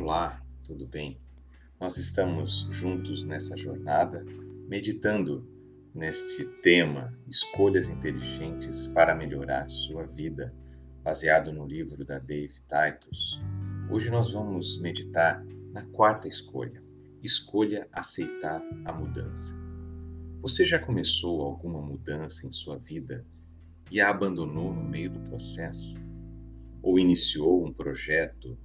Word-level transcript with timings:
Olá, 0.00 0.40
tudo 0.62 0.86
bem? 0.86 1.20
Nós 1.80 1.96
estamos 1.96 2.68
juntos 2.70 3.24
nessa 3.24 3.56
jornada, 3.56 4.24
meditando 4.68 5.44
neste 5.92 6.44
tema 6.62 7.12
Escolhas 7.26 7.88
Inteligentes 7.88 8.86
para 8.86 9.12
Melhorar 9.12 9.68
Sua 9.68 10.06
Vida, 10.06 10.54
baseado 11.02 11.52
no 11.52 11.66
livro 11.66 12.04
da 12.04 12.20
Dave 12.20 12.54
Titus. 12.60 13.42
Hoje 13.90 14.08
nós 14.08 14.30
vamos 14.30 14.80
meditar 14.80 15.44
na 15.72 15.84
quarta 15.86 16.28
escolha: 16.28 16.80
escolha 17.20 17.88
aceitar 17.90 18.62
a 18.84 18.92
mudança. 18.92 19.52
Você 20.40 20.64
já 20.64 20.78
começou 20.78 21.42
alguma 21.42 21.82
mudança 21.82 22.46
em 22.46 22.52
sua 22.52 22.78
vida 22.78 23.26
e 23.90 24.00
a 24.00 24.10
abandonou 24.10 24.72
no 24.72 24.84
meio 24.84 25.10
do 25.10 25.28
processo? 25.28 25.96
Ou 26.80 27.00
iniciou 27.00 27.66
um 27.66 27.72
projeto 27.72 28.56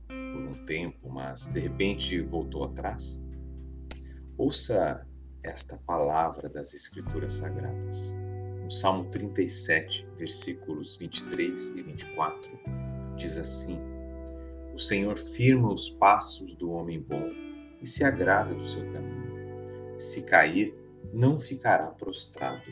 por 0.43 0.49
um 0.49 0.65
tempo, 0.65 1.09
mas 1.09 1.47
de 1.47 1.59
repente 1.59 2.19
voltou 2.21 2.65
atrás? 2.65 3.25
Ouça 4.37 5.07
esta 5.41 5.77
palavra 5.77 6.49
das 6.49 6.73
Escrituras 6.73 7.33
Sagradas. 7.33 8.15
No 8.61 8.69
Salmo 8.69 9.05
37, 9.09 10.07
versículos 10.17 10.97
23 10.97 11.69
e 11.69 11.81
24, 11.81 12.59
diz 13.15 13.37
assim: 13.37 13.79
O 14.73 14.79
Senhor 14.79 15.17
firma 15.17 15.71
os 15.71 15.89
passos 15.89 16.55
do 16.55 16.71
homem 16.71 16.99
bom 16.99 17.29
e 17.81 17.87
se 17.87 18.03
agrada 18.03 18.53
do 18.53 18.65
seu 18.65 18.83
caminho. 18.91 19.33
Se 19.97 20.23
cair, 20.23 20.73
não 21.13 21.39
ficará 21.39 21.87
prostrado, 21.87 22.63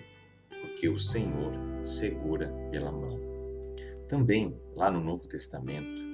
porque 0.61 0.89
o 0.89 0.97
Senhor 0.97 1.53
segura 1.83 2.47
pela 2.71 2.91
mão. 2.91 3.19
Também, 4.07 4.59
lá 4.75 4.89
no 4.89 5.01
Novo 5.01 5.27
Testamento, 5.27 6.10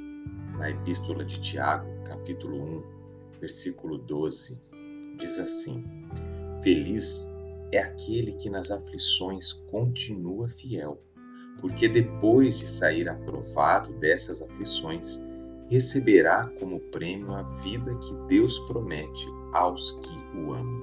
na 0.57 0.69
Epístola 0.69 1.23
de 1.23 1.39
Tiago, 1.39 1.87
capítulo 2.03 2.57
1, 2.57 2.83
versículo 3.39 3.97
12, 3.97 4.61
diz 5.17 5.37
assim: 5.37 5.83
Feliz 6.63 7.33
é 7.71 7.79
aquele 7.79 8.33
que 8.33 8.49
nas 8.49 8.71
aflições 8.71 9.53
continua 9.53 10.49
fiel, 10.49 11.01
porque 11.61 11.87
depois 11.87 12.57
de 12.57 12.67
sair 12.67 13.07
aprovado 13.07 13.93
dessas 13.93 14.41
aflições, 14.41 15.23
receberá 15.69 16.47
como 16.59 16.79
prêmio 16.79 17.33
a 17.33 17.43
vida 17.43 17.95
que 17.99 18.15
Deus 18.27 18.57
promete 18.59 19.27
aos 19.53 19.91
que 19.91 20.37
o 20.37 20.53
amam. 20.53 20.81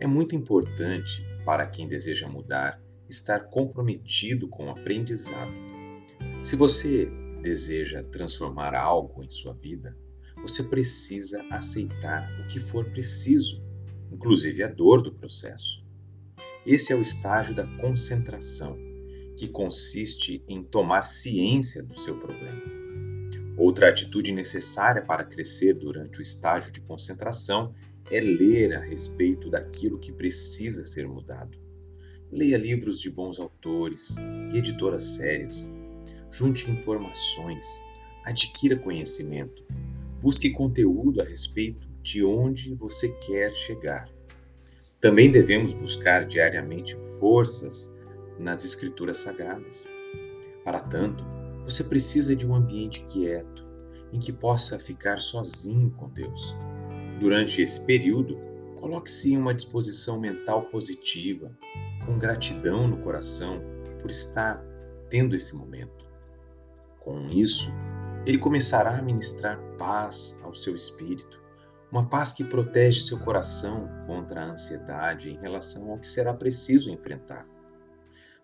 É 0.00 0.06
muito 0.06 0.34
importante 0.34 1.24
para 1.44 1.66
quem 1.66 1.88
deseja 1.88 2.28
mudar 2.28 2.80
estar 3.08 3.40
comprometido 3.50 4.48
com 4.48 4.66
o 4.66 4.70
aprendizado. 4.70 5.52
Se 6.42 6.56
você 6.56 7.10
deseja 7.42 8.02
transformar 8.04 8.74
algo 8.74 9.22
em 9.22 9.28
sua 9.28 9.52
vida, 9.52 9.96
você 10.40 10.62
precisa 10.62 11.42
aceitar 11.50 12.30
o 12.40 12.46
que 12.46 12.58
for 12.58 12.90
preciso, 12.90 13.62
inclusive 14.10 14.62
a 14.62 14.68
dor 14.68 15.02
do 15.02 15.12
processo. 15.12 15.84
Esse 16.64 16.92
é 16.92 16.96
o 16.96 17.02
estágio 17.02 17.54
da 17.54 17.66
concentração, 17.78 18.78
que 19.36 19.48
consiste 19.48 20.44
em 20.48 20.62
tomar 20.62 21.02
ciência 21.02 21.82
do 21.82 21.98
seu 21.98 22.18
problema. 22.18 22.62
Outra 23.58 23.88
atitude 23.88 24.32
necessária 24.32 25.02
para 25.02 25.24
crescer 25.24 25.74
durante 25.74 26.18
o 26.18 26.22
estágio 26.22 26.72
de 26.72 26.80
concentração 26.80 27.74
é 28.10 28.20
ler 28.20 28.74
a 28.74 28.80
respeito 28.80 29.50
daquilo 29.50 29.98
que 29.98 30.12
precisa 30.12 30.84
ser 30.84 31.06
mudado. 31.06 31.58
Leia 32.30 32.56
livros 32.56 33.00
de 33.00 33.10
bons 33.10 33.38
autores 33.38 34.16
e 34.52 34.58
editoras 34.58 35.02
sérias. 35.16 35.70
Junte 36.32 36.70
informações, 36.70 37.84
adquira 38.24 38.74
conhecimento, 38.74 39.62
busque 40.22 40.48
conteúdo 40.48 41.20
a 41.20 41.24
respeito 41.24 41.86
de 42.00 42.24
onde 42.24 42.74
você 42.74 43.10
quer 43.18 43.52
chegar. 43.52 44.08
Também 44.98 45.30
devemos 45.30 45.74
buscar 45.74 46.24
diariamente 46.24 46.96
forças 47.20 47.94
nas 48.38 48.64
Escrituras 48.64 49.18
Sagradas. 49.18 49.86
Para 50.64 50.80
tanto, 50.80 51.22
você 51.64 51.84
precisa 51.84 52.34
de 52.34 52.46
um 52.46 52.54
ambiente 52.54 53.04
quieto, 53.04 53.68
em 54.10 54.18
que 54.18 54.32
possa 54.32 54.78
ficar 54.78 55.20
sozinho 55.20 55.90
com 55.90 56.08
Deus. 56.08 56.56
Durante 57.20 57.60
esse 57.60 57.84
período, 57.84 58.38
coloque-se 58.76 59.34
em 59.34 59.36
uma 59.36 59.52
disposição 59.52 60.18
mental 60.18 60.62
positiva, 60.70 61.54
com 62.06 62.18
gratidão 62.18 62.88
no 62.88 62.96
coração 63.02 63.62
por 64.00 64.10
estar 64.10 64.64
tendo 65.10 65.36
esse 65.36 65.54
momento. 65.54 66.02
Com 67.04 67.28
isso, 67.28 67.72
ele 68.24 68.38
começará 68.38 68.96
a 68.96 69.02
ministrar 69.02 69.60
paz 69.76 70.38
ao 70.42 70.54
seu 70.54 70.74
espírito, 70.74 71.42
uma 71.90 72.08
paz 72.08 72.32
que 72.32 72.44
protege 72.44 73.00
seu 73.00 73.18
coração 73.18 73.88
contra 74.06 74.42
a 74.42 74.50
ansiedade 74.50 75.30
em 75.30 75.36
relação 75.36 75.90
ao 75.90 75.98
que 75.98 76.06
será 76.06 76.32
preciso 76.32 76.90
enfrentar. 76.90 77.46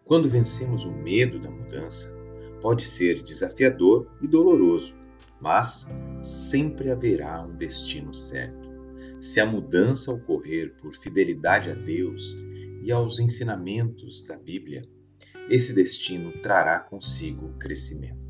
Quando 0.04 0.28
vencemos 0.28 0.84
o 0.84 0.90
medo 0.90 1.38
da 1.38 1.48
mudança, 1.48 2.12
pode 2.60 2.84
ser 2.84 3.22
desafiador 3.22 4.10
e 4.20 4.26
doloroso, 4.26 4.96
mas 5.40 5.88
sempre 6.20 6.90
haverá 6.90 7.42
um 7.42 7.54
destino 7.54 8.12
certo. 8.12 8.68
Se 9.20 9.40
a 9.40 9.46
mudança 9.46 10.12
ocorrer 10.12 10.74
por 10.80 10.94
fidelidade 10.94 11.70
a 11.70 11.74
Deus 11.74 12.36
e 12.82 12.90
aos 12.90 13.20
ensinamentos 13.20 14.22
da 14.22 14.36
Bíblia, 14.36 14.82
esse 15.48 15.74
destino 15.74 16.32
trará 16.42 16.80
consigo 16.80 17.54
crescimento. 17.58 18.27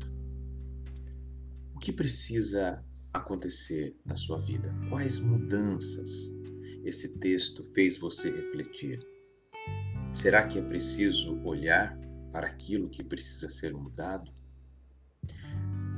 O 1.79 1.81
que 1.81 1.93
precisa 1.93 2.83
acontecer 3.13 3.95
na 4.05 4.17
sua 4.17 4.37
vida? 4.37 4.75
Quais 4.89 5.17
mudanças 5.17 6.37
esse 6.83 7.17
texto 7.19 7.63
fez 7.73 7.97
você 7.97 8.29
refletir? 8.29 8.99
Será 10.11 10.45
que 10.45 10.59
é 10.59 10.61
preciso 10.61 11.41
olhar 11.41 11.97
para 12.33 12.47
aquilo 12.47 12.89
que 12.89 13.01
precisa 13.01 13.47
ser 13.47 13.73
mudado? 13.73 14.29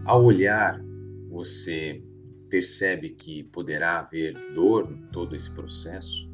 Ao 0.05 0.23
olhar, 0.23 0.79
você 1.27 1.99
percebe 2.47 3.09
que 3.09 3.43
poderá 3.45 3.97
haver 3.97 4.35
dor 4.53 4.87
em 4.87 5.07
todo 5.07 5.35
esse 5.35 5.49
processo? 5.49 6.31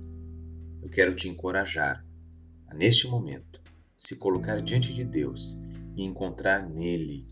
Eu 0.81 0.89
quero 0.89 1.15
te 1.15 1.29
encorajar 1.29 2.05
a, 2.67 2.73
neste 2.73 3.07
momento, 3.07 3.61
se 3.95 4.17
colocar 4.17 4.61
diante 4.61 4.93
de 4.93 5.05
Deus 5.05 5.57
e 5.95 6.03
encontrar 6.03 6.67
nele 6.67 7.25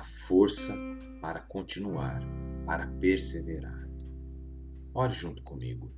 a 0.00 0.02
força 0.02 0.74
para 1.20 1.40
continuar, 1.40 2.22
para 2.64 2.86
perseverar. 2.86 3.86
Ore 4.94 5.12
junto 5.12 5.42
comigo. 5.42 5.92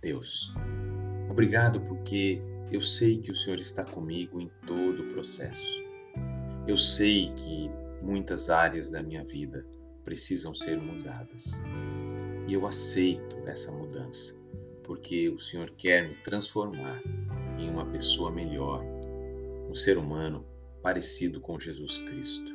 Deus, 0.00 0.54
obrigado 1.28 1.80
porque 1.80 2.40
eu 2.70 2.80
sei 2.80 3.18
que 3.18 3.32
o 3.32 3.34
Senhor 3.34 3.58
está 3.58 3.84
comigo 3.84 4.40
em 4.40 4.48
todo 4.64 5.02
o 5.02 5.08
processo. 5.08 5.82
Eu 6.64 6.78
sei 6.78 7.32
que 7.32 7.68
muitas 8.00 8.48
áreas 8.48 8.88
da 8.88 9.02
minha 9.02 9.24
vida 9.24 9.66
precisam 10.04 10.54
ser 10.54 10.80
mudadas. 10.80 11.60
E 12.46 12.52
eu 12.52 12.64
aceito 12.68 13.36
essa 13.48 13.72
mudança, 13.72 14.40
porque 14.84 15.28
o 15.28 15.38
Senhor 15.38 15.72
quer 15.76 16.08
me 16.08 16.14
transformar 16.14 17.02
em 17.58 17.68
uma 17.68 17.84
pessoa 17.84 18.30
melhor, 18.30 18.84
um 19.68 19.74
ser 19.74 19.98
humano 19.98 20.51
parecido 20.82 21.40
com 21.40 21.58
Jesus 21.58 21.98
Cristo. 21.98 22.52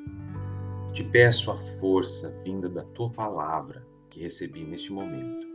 Te 0.91 1.03
peço 1.03 1.51
a 1.51 1.57
força 1.57 2.31
vinda 2.43 2.67
da 2.67 2.83
tua 2.83 3.09
palavra 3.09 3.85
que 4.09 4.19
recebi 4.19 4.63
neste 4.63 4.91
momento 4.91 5.47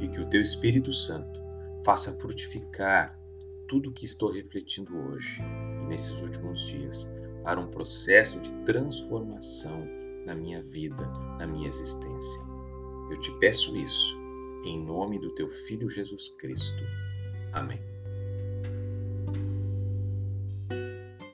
e 0.00 0.08
que 0.08 0.20
o 0.20 0.26
teu 0.28 0.40
Espírito 0.40 0.92
Santo 0.92 1.40
faça 1.84 2.12
frutificar 2.18 3.18
tudo 3.68 3.90
o 3.90 3.92
que 3.92 4.04
estou 4.04 4.30
refletindo 4.30 4.96
hoje 4.96 5.42
e 5.82 5.86
nesses 5.86 6.20
últimos 6.20 6.60
dias 6.66 7.10
para 7.42 7.60
um 7.60 7.68
processo 7.68 8.40
de 8.40 8.52
transformação 8.64 9.86
na 10.24 10.34
minha 10.34 10.62
vida, 10.62 11.06
na 11.38 11.46
minha 11.46 11.68
existência. 11.68 12.42
Eu 13.10 13.20
te 13.20 13.30
peço 13.38 13.76
isso 13.76 14.16
em 14.64 14.84
nome 14.84 15.18
do 15.18 15.30
teu 15.30 15.48
Filho 15.48 15.88
Jesus 15.88 16.28
Cristo. 16.28 16.82
Amém. 17.52 17.85